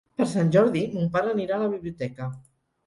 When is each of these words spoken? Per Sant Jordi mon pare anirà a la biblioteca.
Per 0.21 0.25
Sant 0.31 0.47
Jordi 0.55 0.81
mon 0.95 1.11
pare 1.19 1.37
anirà 1.37 1.61
a 1.61 1.65
la 1.67 1.71
biblioteca. 1.77 2.35